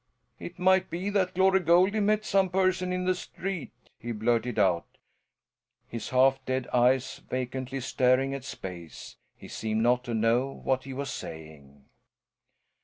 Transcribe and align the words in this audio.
"It 0.39 0.57
might 0.57 0.89
be 0.89 1.11
that 1.11 1.35
Glory 1.35 1.59
Goldie 1.59 1.99
met 1.99 2.25
some 2.25 2.49
person 2.49 2.91
in 2.91 3.05
the 3.05 3.13
street," 3.13 3.71
he 3.99 4.11
blurted 4.11 4.57
out, 4.57 4.97
his 5.87 6.09
half 6.09 6.43
dead 6.43 6.67
eyes 6.73 7.17
vacantly 7.29 7.81
staring 7.81 8.33
at 8.33 8.43
space. 8.43 9.17
He 9.37 9.47
seemed 9.47 9.83
not 9.83 10.03
to 10.05 10.15
know 10.15 10.47
what 10.63 10.85
he 10.85 10.93
was 10.93 11.11
saying. 11.13 11.85